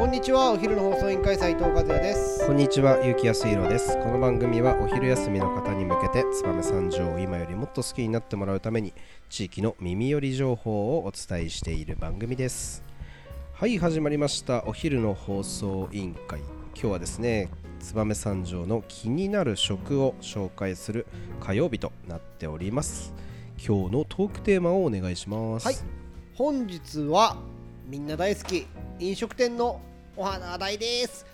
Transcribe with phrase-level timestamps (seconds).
[0.00, 3.98] こんにちはお昼の放送委員会斉藤和也ですこんにちは、ゆうきやすいろです。
[3.98, 8.94] この番組はお昼休みの方に向けて、燕三条を今よりもっと好きになってもらうために、
[9.28, 12.82] 地域の耳寄り情報をお伝えしている番組です。
[13.52, 14.64] はい、始まりました。
[14.64, 16.40] お昼の放送委員会。
[16.74, 21.06] 今日はですね、燕三条の気になる食を紹介する
[21.40, 23.12] 火曜日となっております。
[23.58, 25.66] 今日のトークテーマをお願いします。
[25.66, 25.76] はい
[26.32, 27.36] 本日は
[27.86, 28.66] みんな大好き
[28.98, 29.80] 飲食店の
[30.16, 31.24] お話題です。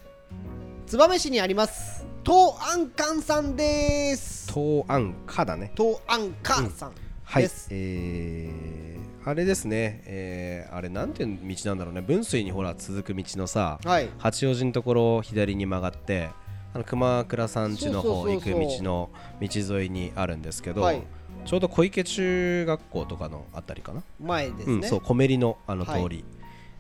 [0.86, 2.06] 燕市にあります。
[2.24, 4.52] 東安館さんです。
[4.52, 5.72] 東安かだね。
[5.76, 6.92] 東安館さん
[7.24, 7.48] はい。
[7.70, 14.10] えー、あれですね、えー、あれなんていう道なんだろうね、分水にほら続く道のさ、はい。
[14.18, 16.28] 八王子のところを左に曲がって、
[16.74, 21.02] あの熊倉さん家の方行く道の道沿いにあるんですけど、はい。
[21.46, 26.24] ちょうど小池中学校とかのあたりかな、前ですね、うん、そう、コメリのあの通り、はい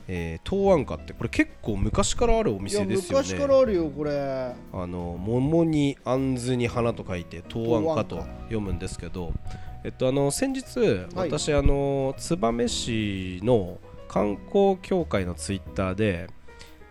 [0.08, 3.26] えー東安家ってこれ結構昔からあるお店ですよね。
[3.28, 9.32] 昔からあるよこれあの桃に杏に花と書いて東安東安花と読むんですけど、
[9.84, 10.78] えっとあの先日、
[11.14, 16.28] はい私あの燕市の観光協会のツイッターで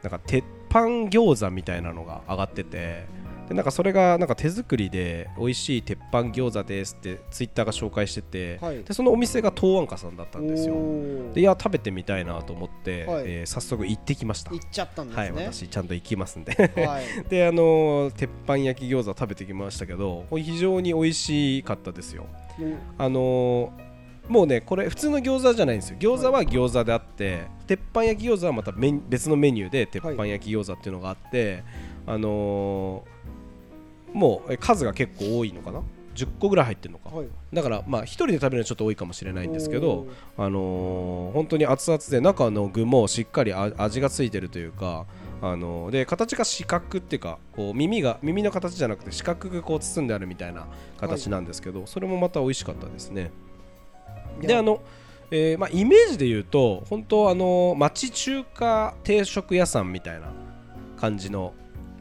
[0.03, 0.79] なんか鉄板
[1.09, 3.05] 餃子みたいなのが上がってて
[3.47, 8.83] でなんかそれがなんか手作りで美味しい鉄板餃子ですってツイッターが紹介してて、はい。
[8.83, 10.75] でそのお店が東安家さんだったんですよ。
[11.33, 13.23] でいや食べてみたいなと思って、はい。
[13.25, 14.51] えー早速行ってきました。
[14.51, 16.53] 行っちゃったんですはいね私ちゃんと行きますんで。
[16.53, 17.05] はい。
[17.29, 22.25] であの鉄板焼き餃子食べてきましたけどこれ非常に美味しかったですよ。
[22.59, 22.77] うん。
[22.97, 23.71] あの
[24.27, 25.97] もうねこれ普通の餃子じゃないんですよ。
[25.99, 31.63] 餃子は餃子であって、鉄板焼き餃子はまた別のメニューで鉄板焼き餃子っていうのがあって、
[32.07, 33.14] あのー
[34.15, 35.81] もうえ数が結構多いのかな
[36.15, 37.27] ？10個ぐらい入ってるのか、はい。
[37.53, 40.07] だからまあ1人で食べるのはちょっと多いかもしれないんですけど
[40.37, 45.05] あのー本当に熱々で中の具もしっかりあ味がついてるというか、
[45.41, 50.67] あのーで形が四角っていうかこう耳が耳の形じゃなくて四角くこう包んであるみたいな
[50.97, 53.31] 形なんですけど、それもまた美味しかったですね。
[54.39, 54.81] であの、
[55.31, 60.27] えーまあ、イメージで言うと本当あのー町中華定食屋さんみたいな
[60.97, 61.53] 感じの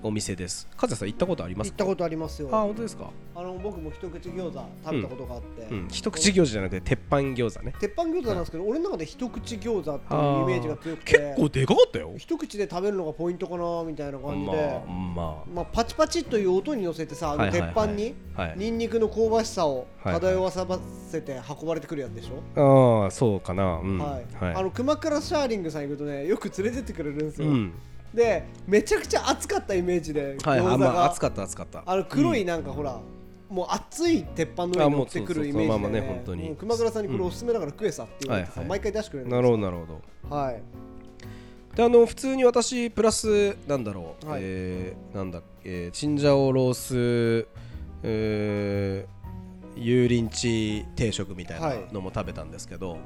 [0.07, 0.69] お店です。
[0.77, 1.73] カズさん行ったことありますか？
[1.73, 2.49] 行ったことありますよ。
[2.53, 7.75] あ本当ですか、あの僕も一口餃子食べたことがあって、うん、一口餃子じゃなくて鉄板餃子ね。
[7.81, 11.13] 鉄板餃子なんですけど、俺の中で一口餃子っていうイメージが強くて。
[11.13, 12.13] 結構でかかったよ。
[12.19, 17.87] 一口で食べるのがポイントかなみたいな感じで、まあままあ、パチパチという音に乗せてさあの鉄はいはいはい。
[17.87, 18.55] 板にあはい。
[18.57, 23.81] ニンニクの香ばしさを漂わせて運ばれてくるやつでしょ、ああそうかな。
[23.83, 23.99] うん。
[23.99, 24.45] はい。
[24.45, 24.55] はい。
[24.55, 27.73] あの熊倉シャーリングさん行くとねよく連れてってくれるんですよ、うん
[28.15, 31.83] でめちゃくちゃ熱かったイメージではい餃子が、あまあ熱かった熱かった。
[31.85, 33.01] あの黒いなんかほら、
[33.49, 36.49] もう熱い鉄板の上に乗ってくるイメージで、ねあもうそうそうそのままね本当に。
[36.51, 38.79] うん熊倉さんにこれおすすめだから食えさって言われてさ、はいはい。
[38.79, 39.51] 毎回出してくれるんなですよ。
[39.51, 40.37] るほどなるほど。
[40.37, 40.63] はい。
[41.77, 44.41] であの普通に私プラスなんだろう、はい。
[44.43, 47.49] えーなんだえーチンジャオロース
[48.05, 49.15] えー
[49.77, 52.97] 油淋鶏定食みたいなのも食べたんですけど、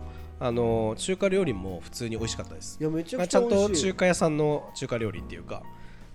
[0.40, 2.78] あの中華料理も普通に美味しかったです。
[2.80, 5.62] いやめちゃくちゃ美味しいと中華屋さんの中華料理っていうか、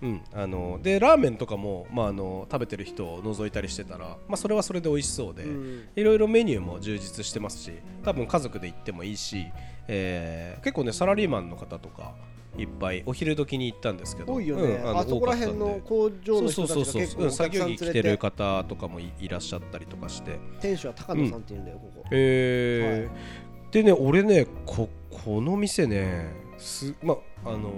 [0.02, 5.88] うん、あのでラーメンとかも、まあ、あの食べてる人を覗いたりしてたら、まあ、それはそれで美味しそうで、うん。
[5.94, 9.46] いろいろメニューも充実してますし多分家族で行ってもいいし、
[9.88, 12.14] えー結構ねサラリーマンの方とか
[12.56, 20.38] いっぱいお昼時に行ったんですけど多いよね、うんのあそこら辺の工場の人たちが結構作業着着てる方とかもいいらっしゃったりとかして。
[20.60, 22.04] 店主は高野さんっていうんだよ、ここ。
[22.10, 23.43] えー
[23.74, 27.72] でね俺ねここの店ねすまあの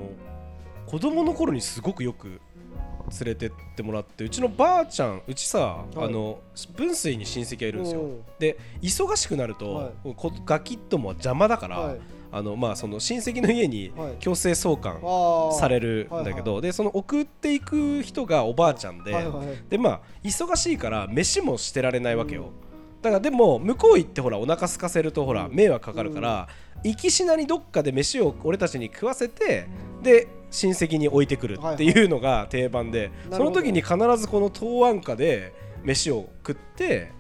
[0.85, 2.39] 子供の頃にすごくよく
[3.19, 6.05] 連れてってもらってうちのばあちゃんうちさ、はい。
[6.05, 6.41] あの
[6.77, 8.03] 分水に親戚がいるんですよ。
[8.03, 8.05] う。
[8.09, 10.15] んで忙しくなると、はい。
[10.17, 12.01] こガキッとも邪魔だから、はい。
[12.31, 14.17] あのまあその親戚の家にはい。
[14.19, 15.01] 強制送還
[15.59, 19.47] されるんだけど、でその送っていく人がおばあちゃんで、はいはい。
[19.71, 22.51] でまあ忙しいから飯もしてられないわけよ、
[23.07, 25.55] だからでも向こう行ってほらお腹空かせるとほらうん。
[25.55, 26.49] 迷惑かかるから、
[26.83, 29.69] 行きしなにどっかで飯を俺たちに食わせて
[30.03, 35.55] で親戚に置いてくるっていうのが定番で、その時に必ずこの東安家で
[35.85, 37.13] 飯を食って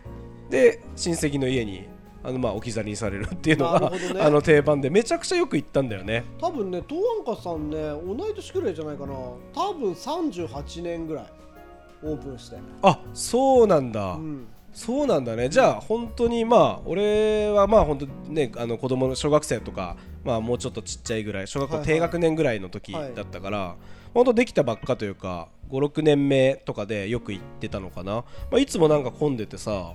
[0.50, 1.88] で親戚の家に
[2.24, 3.98] あのまあ置き去りにされるっていうのが、ね。
[4.20, 6.24] あの定番でめちゃくちゃよく行ったんだよね。
[6.40, 7.76] 多分ね東安家さんね
[8.16, 9.14] 同い年くらいじゃないかな。
[9.54, 11.26] 多分38年ぐらい
[12.02, 14.46] オープンして、あそうなんだ、うん、
[14.76, 15.48] そうなんだね。
[15.48, 21.94] じゃあ本当にまあ俺はまあ本当ねあの子供の小学生とかまあもうちょっとちっちゃいぐらい小学校はいはい。
[21.94, 23.74] 低学年ぐらいの時はいだったから、
[24.12, 28.16] 本当できたばっかというか56年目とかでよく行ってたのかな、
[28.50, 29.94] まあ、いつもなんか混んでてさ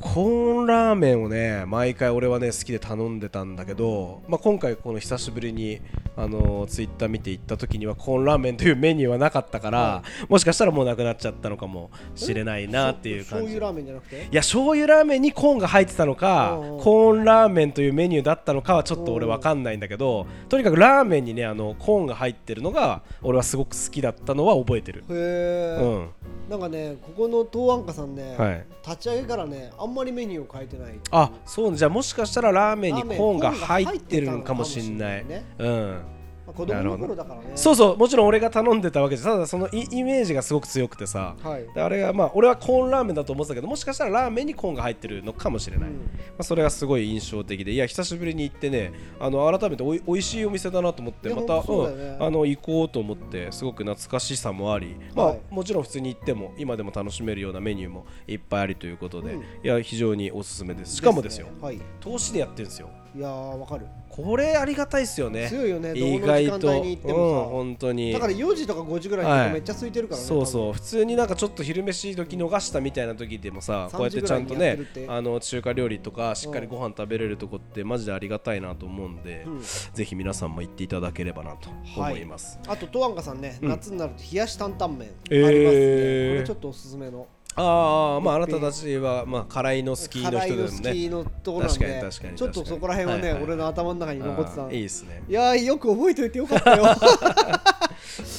[0.00, 5.80] コーンラーメンをね毎回俺はね好きで頼んでたんだけど、まあ、今回この久しぶりに
[6.16, 13.54] ああのツイッター見て行った時にはコーンラーメンというメニューはなかったから、はもしかしたらもうなくなっちゃったのかもしれないなっていう感じ。
[13.54, 14.16] 醤油ラーメンじゃなくて？
[14.16, 25.04] いや醤油ラーメンにコーンが入ってたのかうんうんコーンラーメンというメニューだったのかはちょっと俺わかんないんだけどとにかくラーメンにねあのコーンが入ってるのが俺はすごく好きだったのは覚えてる。
[25.08, 26.08] へえ、うん。
[26.50, 28.66] なんかねここの東安家さんね、はい。
[28.86, 31.00] 立ち上げからねあんまりメニューを変えてない。
[31.10, 36.02] あそうじゃあもしかしたらラーメンにコーンが入ってるのかもしんないコーンが入ってうん。
[36.02, 36.19] まあ
[36.52, 37.52] 子供の頃だからね。
[37.54, 41.36] そうそうもちろん俺が頼んでたわけじゃただそのイイメージがすごく強くてさ。
[41.42, 45.96] はい、であれがまあ俺はコーンラーメンだと思ってたけどもしかしたらラーメンにコーンが入ってるのかもしれない、うん。
[45.96, 46.02] ま
[46.38, 47.72] あ、それがすごい印象的で。
[47.72, 51.62] いや久しぶりに行ってねあの改めておいおいしいお店だなと思ってまた、ね。
[51.66, 55.40] うんあの行こうと思ってすごく懐かしさもあり、まあはい。
[55.50, 59.40] もちろん普通に行っても今でも楽しめるようなメニューもいっぱいありということで、うん。
[59.40, 60.96] いや非常におすすめです。
[60.96, 61.76] しかもですよはい。
[61.76, 63.86] い投資でやってるんですよやーわかる。
[64.08, 65.48] これありがたいですよね。
[65.48, 68.12] 強いよね意どの時間外と、本当に。
[68.12, 70.72] さだから4時とか5時ぐらいにめっちゃ空いてるからね、そうそう。
[70.72, 74.78] 普通になんかちょっと昼飯時逃したみたいな時でもさ3こうやってちゃんとね
[75.08, 79.62] あの中華料理とかしっかりご飯食べれるとこってマジでありがたいなと思うんで、うん。
[79.94, 83.68] ぜひ皆さんも行っていただければなと思います、あと東安家さんね、うん。
[83.68, 86.34] 夏になると冷やし担々麺あえりますね、ー。
[86.34, 90.70] これちょっとおすすめのああまああなたたちはまあ辛いのスキーの辛い人でもね。
[90.70, 95.22] のスキーのところなんでちょっとそこら辺はね、俺の頭の中に残ってたいいですね。
[95.28, 96.84] いやーよく覚えておいてよかったよ。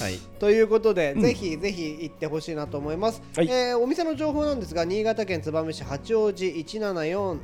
[0.02, 0.18] はい。
[0.40, 1.22] ということで、うん。
[1.22, 3.48] ぜひぜひ行ってほしいなと思います、はい。
[3.48, 7.40] えーお店の情報なんですが新潟県燕市八王子1743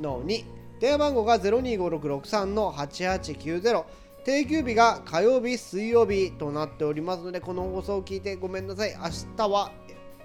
[0.00, 0.44] の2
[0.80, 3.84] 電話番号が025663の8890
[4.24, 8.94] 定休日が火曜日水曜日となっておりますのでこの放送を聞いてごめんなさい。
[8.94, 9.72] 明日は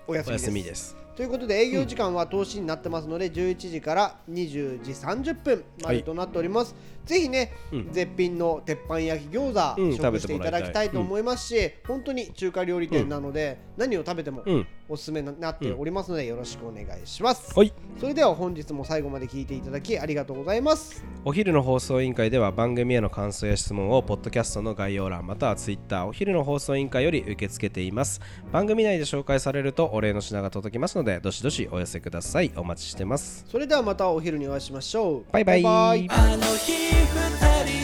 [0.07, 1.02] お休みです。
[1.15, 6.75] ということで営業時間は投資になってますので、11時から20時30分までとなっております、
[7.05, 7.91] ぜひね、うん。
[7.91, 14.67] 絶品の鉄板焼き餃子、うん食べしていただきたいと思いますし、本当に中華料理店なので、何を食べてもうん。
[14.89, 17.73] おすすめになっておりますので、よろしくお願いします、はい。
[17.99, 21.03] それでは本日も最後まで聞いていただきありがとうございます。
[21.25, 28.19] お昼の放送委員会では番組への感想や質問をポッドキャストの概要欄またはツイッターお昼の放送委員会より受け付けています。
[28.51, 32.51] 番組内で紹介されるとお礼の品が届きますのでどしどしお寄せください。
[32.55, 33.45] お待ちしてます。
[33.49, 35.25] それではまたお昼にお会いしましょう。
[35.31, 35.63] バイバイ。
[35.63, 37.82] バイバイ